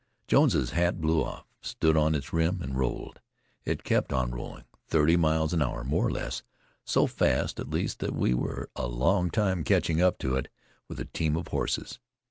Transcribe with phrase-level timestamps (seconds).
[0.27, 3.19] Jones's hat blew off, stood on its rim, and rolled.
[3.65, 6.41] It kept on rolling, thirty miles an hour, more or less;
[6.83, 10.47] so fast, at least, that we were a long time catching up to it
[10.87, 11.99] with a team of horses.